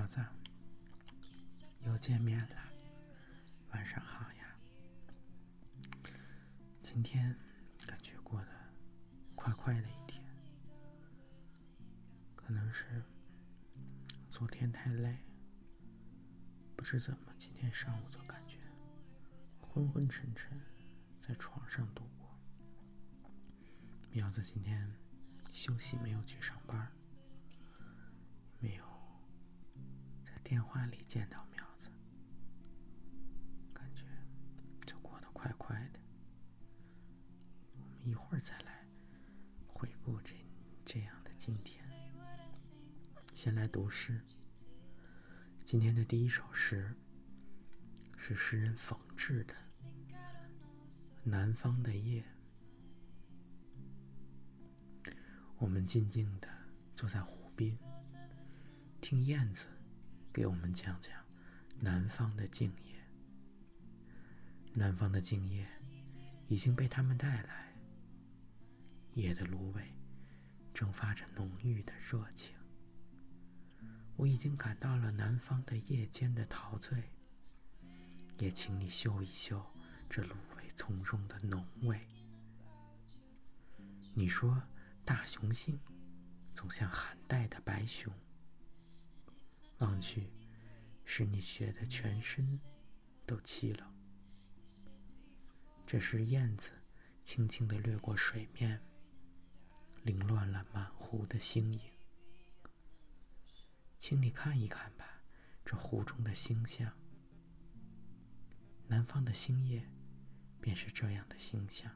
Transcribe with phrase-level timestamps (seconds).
[0.00, 0.18] 苗子，
[1.84, 2.56] 又见面了，
[3.72, 4.56] 晚上好呀。
[6.82, 7.36] 今天
[7.86, 8.48] 感觉过得
[9.34, 10.24] 快快的一天，
[12.34, 13.04] 可能是
[14.30, 15.18] 昨天太累，
[16.74, 18.56] 不知怎么今天上午就感觉
[19.60, 20.58] 昏昏沉沉，
[21.20, 22.26] 在床上度过。
[24.10, 24.90] 苗子今天
[25.52, 26.90] 休息，没有去上班，
[28.60, 28.89] 没有。
[30.50, 31.88] 电话里见到苗子，
[33.72, 34.02] 感觉
[34.84, 36.00] 就过得快快的。
[37.72, 38.84] 我们一会儿再来
[39.68, 40.34] 回顾这
[40.84, 41.88] 这样的今天。
[43.32, 44.20] 先来读诗。
[45.64, 46.96] 今天的第一首诗
[48.18, 49.54] 是诗人冯至的
[51.22, 52.24] 《南方的夜》。
[55.58, 56.48] 我们静静的
[56.96, 57.78] 坐在湖边，
[59.00, 59.68] 听燕子。
[60.32, 61.12] 给我们讲讲
[61.80, 62.94] 南方的静夜。
[64.72, 65.66] 南方的静夜
[66.46, 67.74] 已经被他们带来，
[69.14, 69.82] 夜的芦苇
[70.72, 72.54] 蒸发着浓郁的热情。
[74.16, 77.10] 我已经感到了南方的夜间的陶醉，
[78.38, 79.64] 也请你嗅一嗅
[80.08, 82.00] 这芦苇丛中的浓味。
[84.14, 84.62] 你说
[85.04, 85.80] 大雄性
[86.54, 88.12] 总像寒带的白熊。
[89.80, 90.30] 望去，
[91.04, 92.60] 使你觉得全身
[93.26, 93.92] 都凄冷。
[95.86, 96.72] 这时，燕子
[97.24, 98.80] 轻轻地掠过水面，
[100.02, 101.80] 凌乱了满湖的星影。
[103.98, 105.22] 请你看一看吧，
[105.64, 106.92] 这湖中的星象。
[108.86, 109.88] 南方的星夜，
[110.60, 111.90] 便是这样的星象。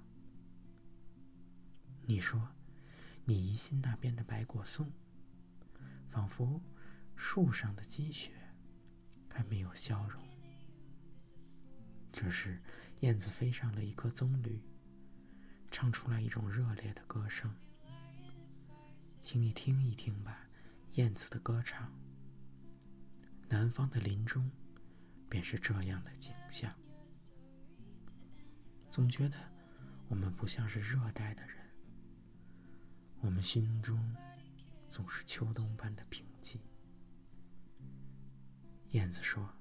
[2.07, 2.49] 你说，
[3.25, 4.91] 你疑心那边的白果松，
[6.11, 6.63] 仿佛……
[7.17, 8.33] 树上的积雪
[9.29, 10.23] 还没有消融。
[12.13, 12.63] 这时，
[13.01, 14.61] 燕子飞上了一棵棕榈，
[15.71, 17.53] 唱出来一种热烈的歌声。
[19.21, 20.47] 请你听一听吧，
[20.93, 21.93] 燕子的歌唱。
[23.49, 24.51] 南方的林中，
[25.29, 26.73] 便是这样的景象。
[28.91, 29.37] 总觉得
[30.09, 31.57] 我们不像是热带的人，
[33.21, 34.15] 我们心中
[34.89, 36.61] 总是秋冬般的平静。
[38.95, 39.53] 燕子说：“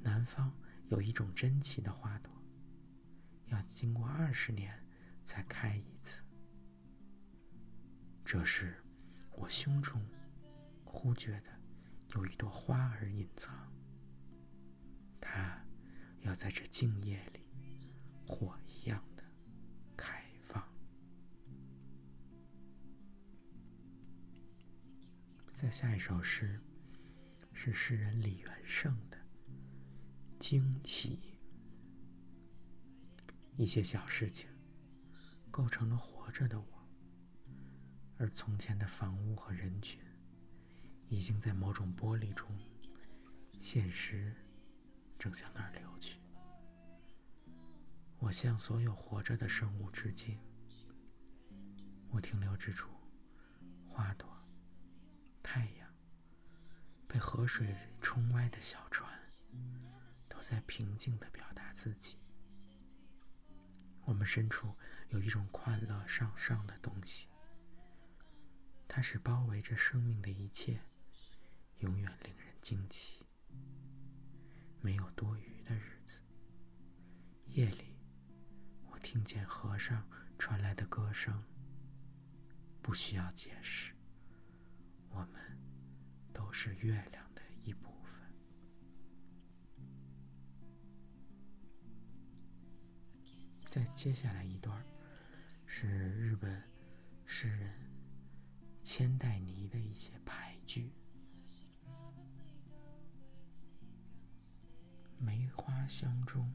[0.00, 0.56] 南方
[0.86, 2.32] 有一种珍奇的花朵，
[3.46, 4.86] 要经过二十年
[5.24, 6.22] 才开一次。
[8.24, 8.80] 这时，
[9.32, 10.00] 我胸中
[10.84, 11.50] 忽觉得
[12.14, 13.52] 有一朵花儿隐藏，
[15.20, 15.60] 它
[16.20, 17.40] 要在这静夜里
[18.24, 19.24] 火一样的
[19.96, 20.62] 开放。”
[25.52, 26.60] 再下一首诗。
[27.52, 29.18] 是诗人李元胜的
[30.38, 31.20] 惊奇。
[33.56, 34.48] 一些小事情
[35.50, 36.88] 构成了活着的我，
[38.16, 40.00] 而从前的房屋和人群
[41.08, 42.50] 已经在某种玻璃中，
[43.60, 44.34] 现实
[45.18, 46.18] 正向那儿流去。
[48.18, 50.38] 我向所有活着的生物致敬。
[52.10, 52.90] 我停留之处，
[53.88, 54.28] 花朵，
[55.42, 55.88] 太阳。
[57.12, 59.06] 被河水冲歪的小船，
[60.30, 62.16] 都在平静地表达自己。
[64.06, 64.74] 我们深处
[65.10, 67.28] 有一种快乐向上的东西，
[68.88, 70.80] 它是包围着生命的一切
[71.80, 73.26] 永远令人惊奇。
[74.80, 76.16] 没有多余的日子。
[77.48, 77.94] 夜里，
[78.90, 80.08] 我听见河上
[80.38, 81.44] 传来的歌声。
[82.80, 83.92] 不需要解释，
[85.10, 85.51] 我们。
[86.32, 88.22] 都是月亮的一部分。
[93.70, 94.84] 再接下来一段
[95.66, 96.62] 是日本
[97.24, 97.72] 诗人
[98.82, 100.92] 千代尼的一些俳句
[105.18, 106.52] ：“梅花香中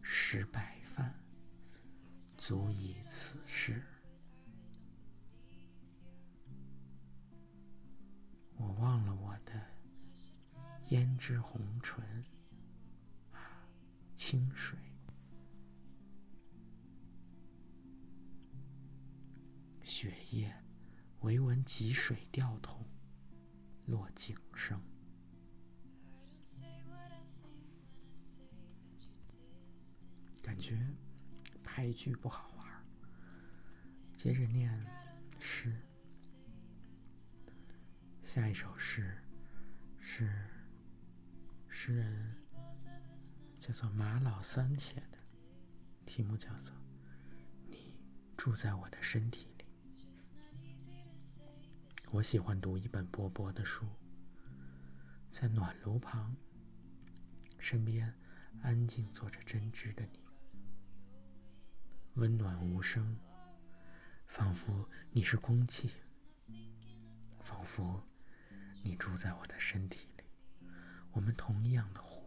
[0.00, 1.14] 食白饭，
[2.36, 3.82] 足以此事。”
[8.62, 9.52] 我忘了我的
[10.90, 12.00] 胭脂红唇，
[13.32, 13.66] 啊，
[14.14, 14.78] 清水，
[19.82, 20.54] 雪夜，
[21.22, 22.86] 唯闻汲水调筒
[23.86, 24.80] 落井声。
[30.40, 30.80] 感觉
[31.64, 32.86] 拍剧不好玩
[34.16, 34.86] 接着念
[35.40, 35.76] 诗。
[38.34, 39.14] 下一首诗
[40.00, 40.32] 是
[41.68, 42.34] 诗人
[43.58, 45.18] 叫做马老三写的，
[46.06, 46.74] 题目叫做
[47.66, 47.94] 《你
[48.34, 49.66] 住在我的身体里》。
[52.10, 53.86] 我喜欢读一本薄薄的书，
[55.30, 56.34] 在暖炉旁，
[57.58, 58.10] 身边
[58.62, 60.18] 安静坐着针织的你，
[62.14, 63.14] 温暖无声，
[64.26, 65.90] 仿佛你是空气，
[67.42, 68.02] 仿佛
[68.82, 70.24] 你住在我的身体里。
[71.12, 72.22] 我们同样的呼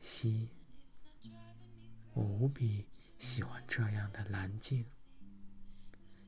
[0.00, 0.50] 吸，
[2.14, 2.86] 我无比
[3.18, 4.86] 喜欢这样的蓝静，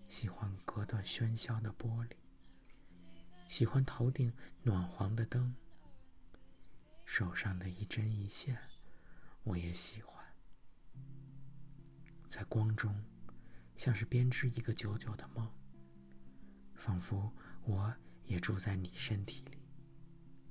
[0.09, 2.11] 喜欢隔断喧嚣的玻璃。
[3.47, 4.33] 喜欢头顶
[4.63, 5.55] 暖黄的灯，
[7.05, 8.59] 手上的一针一线，
[9.45, 10.25] 我也喜欢。
[12.29, 13.05] 在光中，
[13.77, 15.49] 像是编织一个久久的梦，
[16.75, 17.33] 仿佛
[17.63, 17.95] 我
[18.27, 19.59] 也住在你身体里，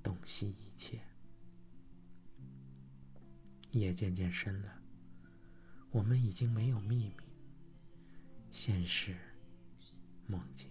[0.02, 1.02] 洞悉一切。
[3.72, 4.82] 夜渐渐深了，
[5.90, 7.16] 我们已经没有秘密，
[8.52, 9.18] 现实，
[10.28, 10.70] 梦境。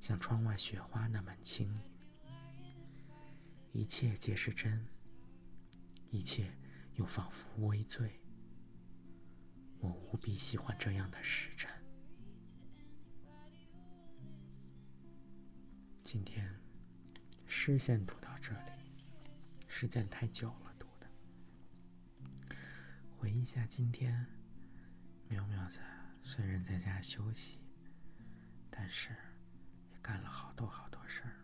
[0.00, 1.80] 像窗外雪花那般轻盈，
[3.72, 4.84] 一切皆是真，
[6.10, 6.52] 一切
[6.96, 8.20] 又仿佛微醉。
[9.78, 11.70] 我无比喜欢这样的时辰。
[16.14, 16.48] 今天
[17.44, 18.70] 诗先读到这里，
[19.66, 22.56] 时间太久了，读的。
[23.18, 24.24] 回忆一下今天，
[25.28, 25.80] 苗苗子
[26.22, 27.58] 虽然在家休息，
[28.70, 29.10] 但是
[29.90, 29.98] 也。
[30.00, 31.34] 干了好多好多事儿，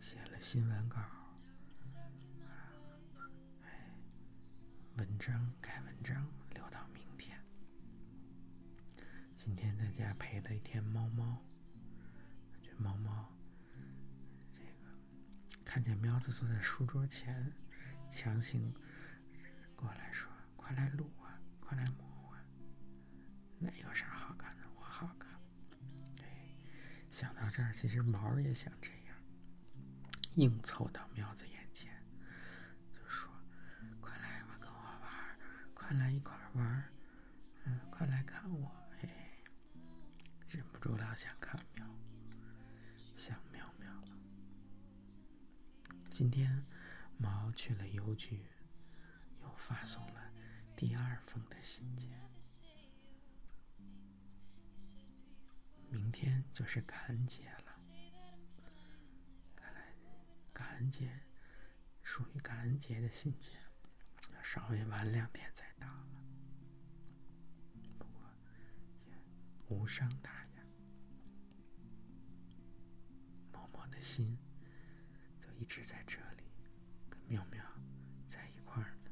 [0.00, 1.00] 写了新闻稿，
[3.62, 3.94] 哎，
[4.96, 7.40] 文章改文章留到明天。
[9.38, 11.40] 今天在家陪了一天猫猫，
[12.64, 13.32] 这猫猫，
[15.70, 17.52] 看见喵子坐在书桌前，
[18.10, 18.74] 强行
[19.76, 22.42] 过来说：“快来撸啊，快来摸啊。”
[23.56, 24.64] 那有啥好看的？
[24.74, 25.30] 我好看。
[27.08, 29.16] 想到这儿，其实毛也想这样，
[30.34, 31.88] 硬凑到喵子眼前，
[32.92, 33.30] 就说
[34.02, 35.38] ：“快来吧，跟我玩
[35.72, 36.84] 快来一块玩
[37.62, 39.08] 嗯，快来看我，嘿，
[40.48, 41.86] 忍不住老想看喵，
[43.14, 44.16] 想喵喵了。
[46.20, 46.66] 今天
[47.16, 47.88] 毛去了。
[47.88, 48.44] 邮局，
[49.40, 50.20] 又发送了。
[50.76, 52.10] 第二封的信件。
[55.88, 57.80] 明天就是感恩节了，
[59.56, 59.94] 看来
[60.52, 61.10] 感恩节
[62.02, 63.54] 属于感恩节的信件。
[64.34, 66.22] 要稍微晚两天再到了，
[67.98, 68.20] 不过
[69.08, 69.14] 也
[69.68, 70.62] 无伤大雅。
[73.54, 74.36] 默默的心
[75.60, 76.44] 一直在这里，
[77.10, 77.62] 跟妙妙
[78.26, 79.10] 在一块儿呢。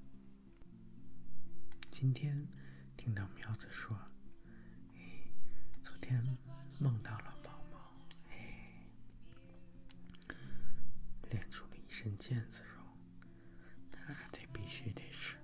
[1.90, 2.48] 今天
[2.96, 3.94] 听到苗子说，
[4.96, 5.30] 哎，
[5.82, 6.24] 昨天。
[6.80, 8.86] 梦到了毛毛，哎，
[11.28, 12.84] 练出了一身腱子肉，
[13.90, 15.36] 那得必须得是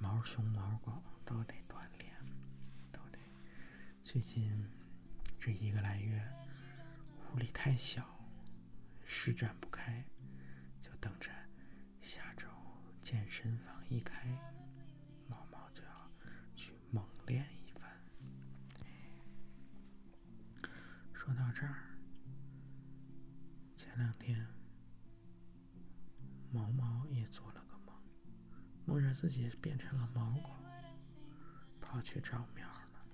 [0.00, 2.12] 毛熊毛狗都得锻炼，
[2.90, 3.20] 都得。
[4.02, 4.68] 最近
[5.38, 6.28] 这一个来月，
[7.32, 8.04] 屋里太小，
[9.04, 10.04] 施展不开，
[11.00, 11.30] 等着
[12.02, 12.48] 下周
[13.00, 14.26] 健身房一开，
[15.28, 16.10] 毛毛就要
[16.56, 17.90] 去猛练一番。
[21.12, 21.98] 说到这儿，
[23.76, 24.46] 前两天
[26.50, 27.94] 毛毛也做了个梦，
[28.86, 30.50] 梦着自己变成了毛狗，
[31.80, 33.06] 跑去找喵了，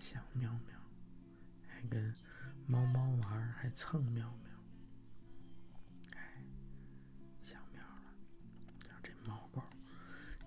[0.00, 0.76] 想喵喵，
[1.68, 2.14] 还跟
[2.66, 4.28] 猫猫玩，还蹭喵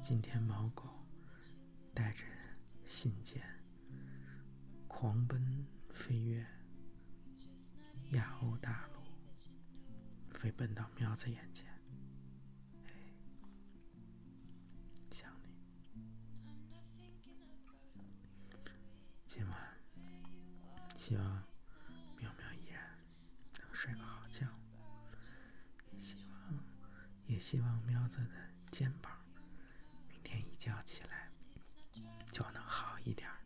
[0.09, 0.85] 今天毛狗
[1.93, 2.23] 带着
[2.85, 3.43] 信件。
[4.87, 6.47] 狂奔飞跃
[8.11, 9.01] 亚欧大陆，
[10.33, 11.67] 飞奔到苗子眼前。
[15.11, 15.51] 想你，
[19.25, 19.77] 今晚
[20.95, 21.43] 希望
[22.17, 22.97] 苗苗依然
[23.59, 24.47] 能睡个好觉，
[25.91, 26.63] 也希望
[27.25, 28.31] 也希望苗子的
[28.71, 29.16] 肩膀
[30.67, 31.31] 觉起来
[32.33, 33.36] 就能好一点。